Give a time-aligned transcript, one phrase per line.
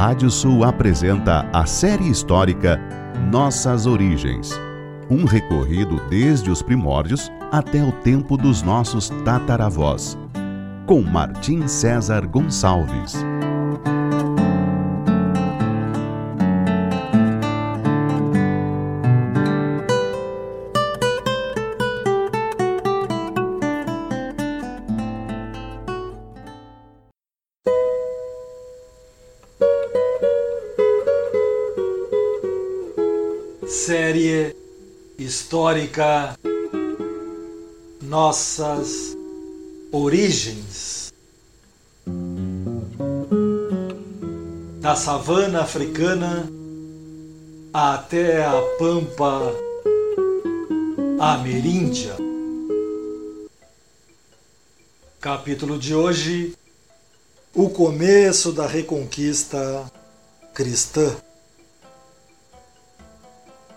[0.00, 2.80] Rádio Sul apresenta a série histórica
[3.30, 4.50] Nossas Origens.
[5.10, 10.16] Um recorrido desde os primórdios até o tempo dos nossos tataravós.
[10.86, 13.14] Com Martim César Gonçalves.
[33.70, 34.56] Série
[35.16, 36.36] histórica
[38.02, 39.16] Nossas
[39.92, 41.12] Origens.
[44.80, 46.50] Da savana africana
[47.72, 49.54] até a pampa
[51.20, 52.16] ameríndia.
[55.20, 56.56] Capítulo de hoje:
[57.54, 59.88] O começo da reconquista
[60.52, 61.14] cristã.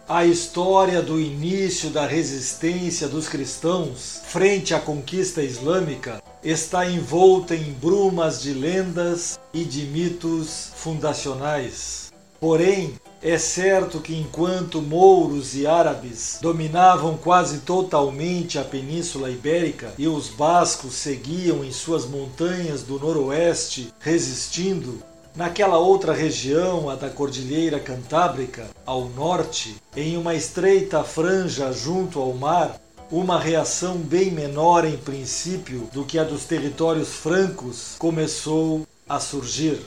[0.07, 7.71] A história do início da resistência dos cristãos frente à conquista islâmica está envolta em
[7.71, 12.11] brumas de lendas e de mitos fundacionais.
[12.37, 20.05] Porém, é certo que enquanto mouros e árabes dominavam quase totalmente a Península Ibérica e
[20.05, 25.01] os bascos seguiam em suas montanhas do noroeste resistindo,
[25.35, 32.33] Naquela outra região, a da Cordilheira Cantábrica, ao norte, em uma estreita franja junto ao
[32.33, 39.19] mar, uma reação bem menor em princípio do que a dos territórios francos começou a
[39.19, 39.79] surgir.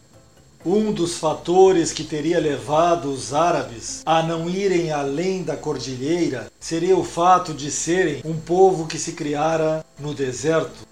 [0.65, 6.97] Um dos fatores que teria levado os árabes a não irem além da cordilheira seria
[6.97, 10.89] o fato de serem um povo que se criara no deserto.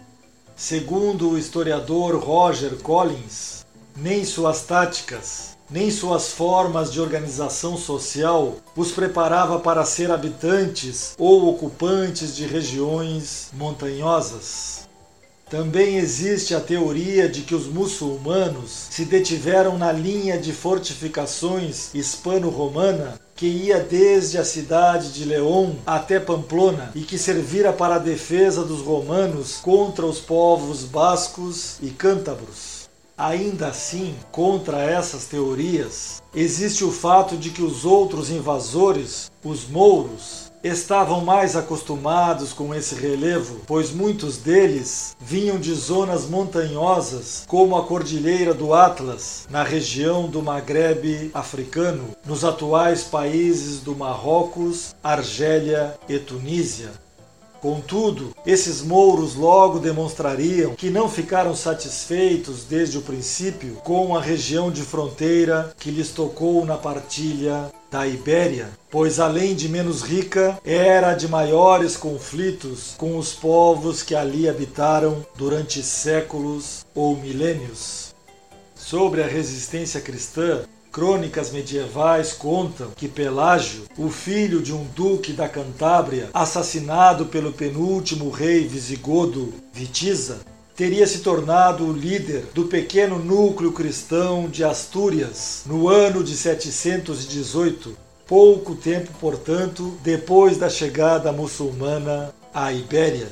[0.56, 3.53] Segundo o historiador Roger Collins,
[3.96, 11.48] nem suas táticas, nem suas formas de organização social os preparava para ser habitantes ou
[11.48, 14.88] ocupantes de regiões montanhosas.
[15.48, 23.20] Também existe a teoria de que os muçulmanos se detiveram na linha de fortificações hispano-romana
[23.36, 28.64] que ia desde a cidade de León até Pamplona e que servira para a defesa
[28.64, 32.83] dos romanos contra os povos bascos e cântabros.
[33.16, 40.50] Ainda assim, contra essas teorias, existe o fato de que os outros invasores, os mouros,
[40.64, 47.84] estavam mais acostumados com esse relevo, pois muitos deles vinham de zonas montanhosas, como a
[47.84, 56.18] Cordilheira do Atlas, na região do Maghreb africano, nos atuais países do Marrocos, Argélia e
[56.18, 57.03] Tunísia.
[57.64, 64.70] Contudo, esses mouros logo demonstrariam que não ficaram satisfeitos desde o princípio com a região
[64.70, 71.14] de fronteira que lhes tocou na partilha da Ibéria, pois além de menos rica, era
[71.14, 78.14] de maiores conflitos com os povos que ali habitaram durante séculos ou milênios.
[78.74, 80.64] Sobre a resistência cristã,
[80.94, 88.30] Crônicas medievais contam que Pelágio, o filho de um duque da Cantábria, assassinado pelo penúltimo
[88.30, 90.42] rei visigodo Vitiza,
[90.76, 97.98] teria se tornado o líder do pequeno núcleo cristão de Astúrias no ano de 718,
[98.24, 103.30] pouco tempo, portanto, depois da chegada muçulmana à Ibéria.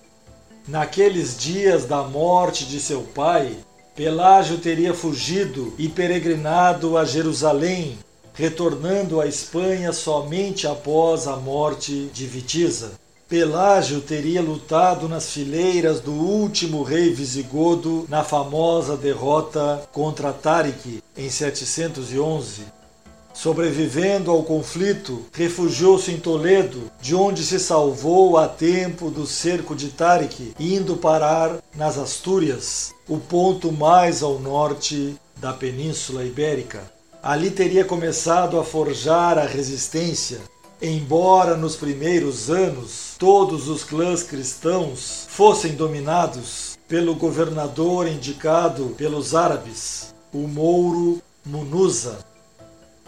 [0.67, 3.57] Naqueles dias da morte de seu pai,
[3.95, 7.99] Pelágio teria fugido e peregrinado a Jerusalém,
[8.33, 12.93] retornando à Espanha somente após a morte de Vitiza.
[13.29, 21.29] Pelágio teria lutado nas fileiras do último rei visigodo na famosa derrota contra Tárique em
[21.29, 22.82] 711.
[23.43, 29.89] Sobrevivendo ao conflito, refugiou-se em Toledo, de onde se salvou a tempo do cerco de
[29.89, 36.89] Tariq, indo parar nas Astúrias, o ponto mais ao norte da Península Ibérica.
[37.21, 40.39] Ali teria começado a forjar a resistência,
[40.81, 50.15] embora nos primeiros anos todos os clãs cristãos fossem dominados pelo governador indicado pelos árabes,
[50.33, 52.31] o mouro Munuza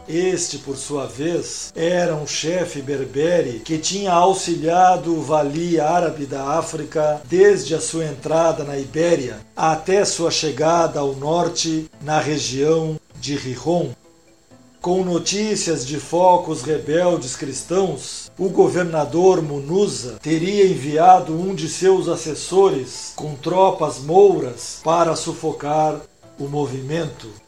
[0.08, 6.58] este, por sua vez, era um chefe berbere que tinha auxiliado o vali árabe da
[6.58, 13.36] África desde a sua entrada na Ibéria até sua chegada ao norte na região de
[13.36, 13.90] Rihon.
[14.84, 23.14] Com notícias de focos rebeldes cristãos, o governador Munuza teria enviado um de seus assessores
[23.16, 26.02] com tropas mouras para sufocar
[26.38, 27.43] o movimento.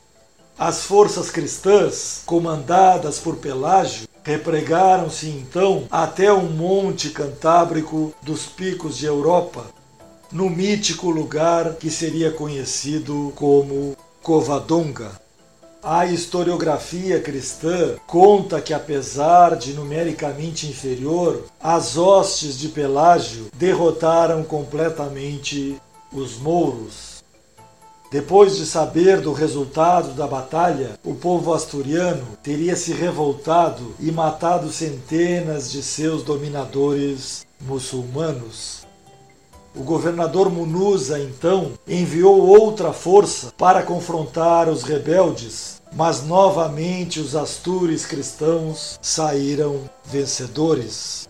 [0.59, 9.05] As forças cristãs, comandadas por Pelágio, repregaram-se então até o monte cantábrico dos picos de
[9.05, 9.67] Europa,
[10.33, 15.21] no mítico lugar que seria conhecido como Covadonga.
[15.83, 25.77] A historiografia cristã conta que, apesar de numericamente inferior, as hostes de Pelágio derrotaram completamente
[26.11, 27.16] os mouros.
[28.11, 34.71] Depois de saber do resultado da batalha, o povo asturiano teria se revoltado e matado
[34.71, 38.87] centenas de seus dominadores muçulmanos.
[39.75, 48.07] O governador Munuza, então, enviou outra força para confrontar os rebeldes, mas novamente os astures
[48.07, 51.29] cristãos saíram vencedores.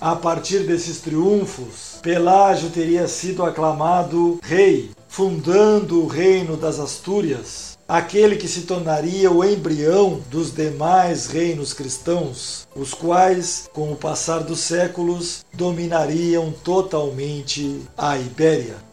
[0.00, 8.36] A partir desses triunfos, Pelágio teria sido aclamado rei, fundando o reino das Astúrias, aquele
[8.36, 14.60] que se tornaria o embrião dos demais reinos cristãos, os quais, com o passar dos
[14.60, 18.85] séculos, dominariam totalmente a Ibéria.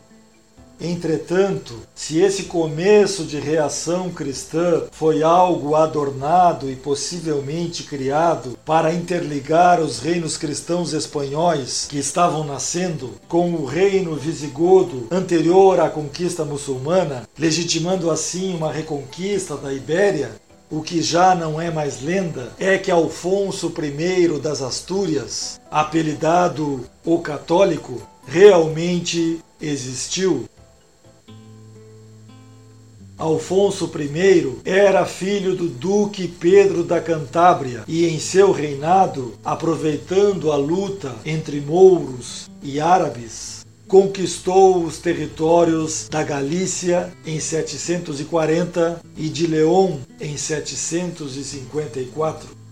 [0.83, 9.79] Entretanto, se esse começo de reação cristã foi algo adornado e possivelmente criado para interligar
[9.79, 17.23] os reinos cristãos espanhóis que estavam nascendo com o reino visigodo anterior à conquista muçulmana,
[17.39, 20.31] legitimando assim uma reconquista da Ibéria,
[20.69, 27.19] o que já não é mais lenda é que Alfonso I das Astúrias, apelidado o
[27.19, 30.45] Católico, realmente existiu
[33.23, 40.57] Alfonso I era filho do Duque Pedro da Cantábria e, em seu reinado, aproveitando a
[40.57, 49.99] luta entre mouros e árabes, conquistou os territórios da Galícia em 740 e de León
[50.19, 52.62] em 754.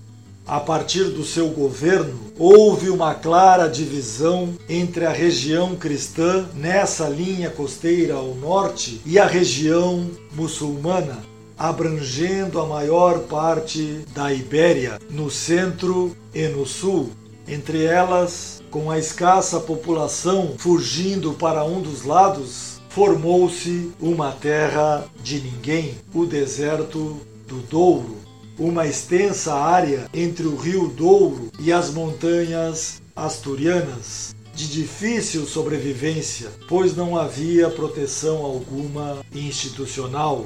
[0.46, 7.50] A partir do seu governo, houve uma clara divisão entre a região cristã nessa linha
[7.50, 11.20] costeira ao norte e a região muçulmana,
[11.58, 17.12] abrangendo a maior parte da Ibéria, no centro e no sul.
[17.48, 25.40] Entre elas, com a escassa população fugindo para um dos lados, formou-se uma terra de
[25.40, 28.31] ninguém, o deserto do Douro
[28.62, 36.96] uma extensa área entre o rio Douro e as montanhas asturianas, de difícil sobrevivência, pois
[36.96, 40.46] não havia proteção alguma institucional.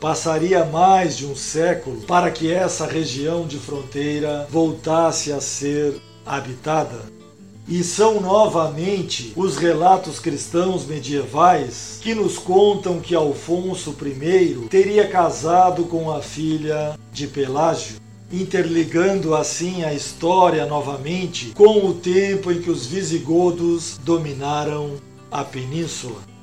[0.00, 7.17] Passaria mais de um século para que essa região de fronteira voltasse a ser habitada.
[7.70, 15.84] E são novamente os relatos cristãos medievais que nos contam que Alfonso I teria casado
[15.84, 17.96] com a filha de Pelágio,
[18.32, 24.94] interligando assim a história novamente com o tempo em que os visigodos dominaram
[25.30, 26.37] a península.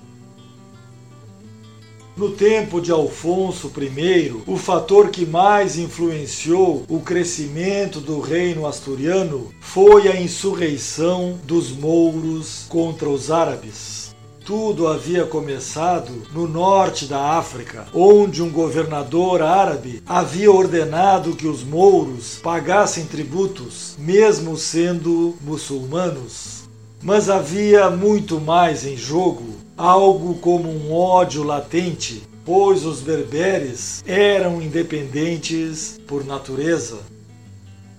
[2.18, 9.54] No tempo de Alfonso I, o fator que mais influenciou o crescimento do reino asturiano
[9.60, 14.16] foi a insurreição dos mouros contra os árabes.
[14.46, 21.66] Tudo havia começado no norte da África, onde um governador árabe havia ordenado que os
[21.66, 26.64] mouros pagassem tributos, mesmo sendo muçulmanos.
[27.04, 34.62] Mas havia muito mais em jogo algo como um ódio latente, pois os berberes eram
[34.62, 37.00] independentes por natureza.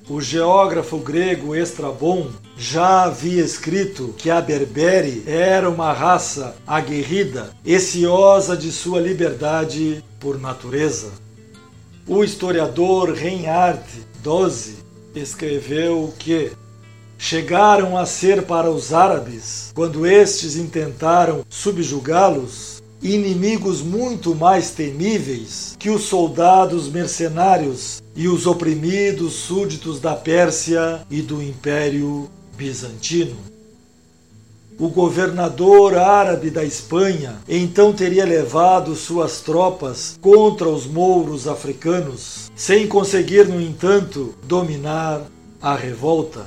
[0.08, 8.56] O geógrafo grego Estrabon já havia escrito que a Berbere era uma raça aguerrida ciosa
[8.56, 11.10] de sua liberdade por natureza.
[12.06, 13.82] O historiador Reinhard
[14.22, 14.76] Dose
[15.12, 16.52] escreveu que
[17.18, 25.90] chegaram a ser para os árabes, quando estes intentaram subjugá-los, inimigos muito mais temíveis que
[25.90, 33.36] os soldados mercenários e os oprimidos súditos da Pérsia e do Império Bizantino.
[34.78, 42.86] O governador árabe da Espanha então teria levado suas tropas contra os mouros africanos, sem
[42.86, 45.22] conseguir, no entanto, dominar
[45.62, 46.44] a revolta.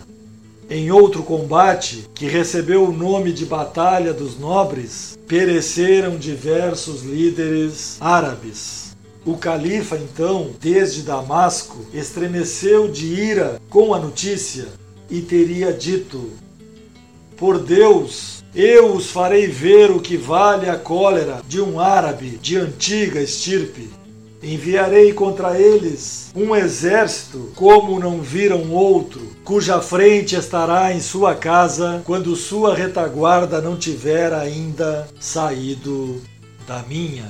[0.71, 8.95] Em outro combate, que recebeu o nome de Batalha dos Nobres, pereceram diversos líderes árabes.
[9.25, 14.67] O califa, então, desde Damasco, estremeceu de ira com a notícia
[15.09, 16.29] e teria dito:
[17.35, 22.57] Por Deus, eu os farei ver o que vale a cólera de um árabe de
[22.57, 23.89] antiga estirpe.
[24.41, 32.01] Enviarei contra eles um exército, como não viram outro, cuja frente estará em sua casa
[32.05, 36.22] quando sua retaguarda não tiver ainda saído
[36.65, 37.29] da minha.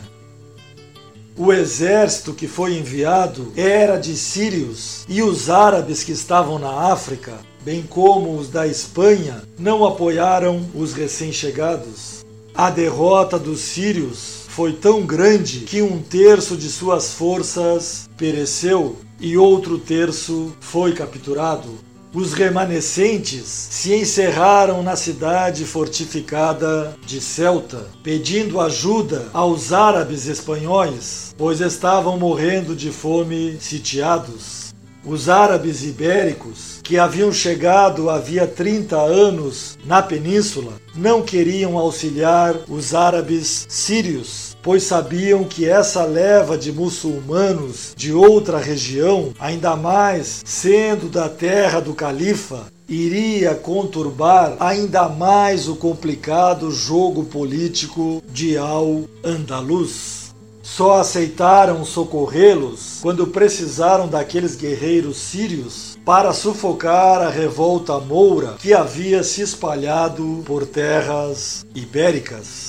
[1.35, 7.39] O exército que foi enviado era de sírios, e os árabes que estavam na África,
[7.63, 12.25] bem como os da Espanha, não apoiaram os recém-chegados.
[12.53, 19.37] A derrota dos sírios foi tão grande que um terço de suas forças pereceu e
[19.37, 21.69] outro terço foi capturado.
[22.13, 31.61] Os remanescentes se encerraram na cidade fortificada de Celta, pedindo ajuda aos árabes espanhóis, pois
[31.61, 34.75] estavam morrendo de fome sitiados.
[35.05, 42.93] Os árabes ibéricos, que haviam chegado havia 30 anos na península, não queriam auxiliar os
[42.93, 51.09] árabes sírios pois sabiam que essa leva de muçulmanos de outra região, ainda mais sendo
[51.09, 60.29] da terra do califa, iria conturbar ainda mais o complicado jogo político de Al-Andalus.
[60.61, 69.23] Só aceitaram socorrê-los quando precisaram daqueles guerreiros sírios para sufocar a revolta moura que havia
[69.23, 72.68] se espalhado por terras ibéricas.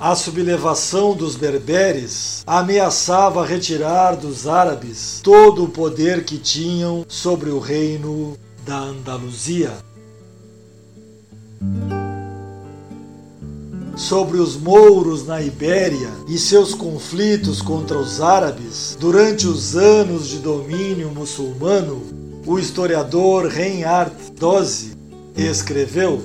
[0.00, 7.58] A sublevação dos berberes ameaçava retirar dos árabes todo o poder que tinham sobre o
[7.58, 9.70] reino da Andaluzia.
[13.94, 20.38] Sobre os mouros na Ibéria e seus conflitos contra os árabes durante os anos de
[20.38, 22.00] domínio muçulmano,
[22.46, 24.96] o historiador Reinhard Dose
[25.36, 26.22] escreveu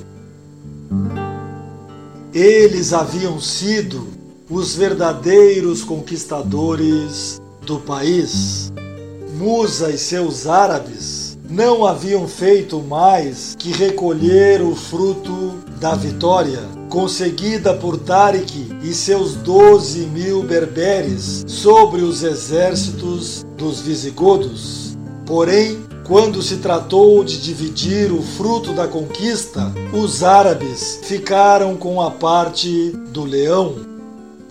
[2.36, 4.10] eles haviam sido
[4.50, 8.74] os verdadeiros conquistadores do país.
[9.38, 17.74] Musa e seus árabes não haviam feito mais que recolher o fruto da vitória conseguida
[17.74, 24.98] por Tariq e seus doze mil berberes sobre os exércitos dos visigodos.
[25.26, 32.12] Porém, quando se tratou de dividir o fruto da conquista, os árabes ficaram com a
[32.12, 33.76] parte do leão.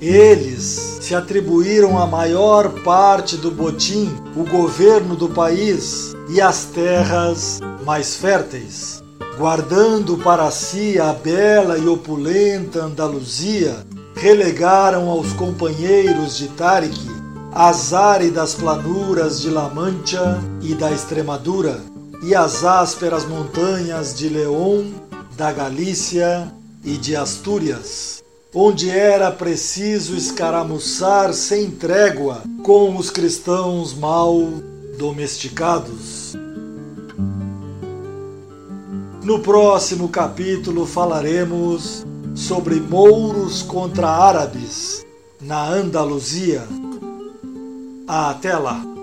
[0.00, 7.60] Eles se atribuíram a maior parte do botim, o governo do país e as terras
[7.84, 9.02] mais férteis.
[9.38, 13.76] Guardando para si a bela e opulenta Andaluzia,
[14.16, 17.13] relegaram aos companheiros de Tariq
[17.54, 21.80] as áridas planuras de La Mancha e da Extremadura,
[22.24, 24.92] e as ásperas montanhas de León,
[25.36, 34.36] da Galícia e de Astúrias, onde era preciso escaramuçar sem trégua com os cristãos mal
[34.98, 36.34] domesticados.
[39.22, 45.04] No próximo capítulo falaremos sobre mouros contra árabes
[45.40, 46.66] na Andaluzia.
[48.06, 48.93] Até lá!